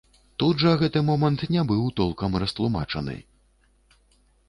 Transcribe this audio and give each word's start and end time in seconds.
Тут 0.43 0.63
жа 0.63 0.71
гэты 0.83 1.03
момант 1.09 1.45
не 1.57 1.61
быў 1.73 1.85
толкам 2.01 2.41
растлумачаны. 2.47 3.19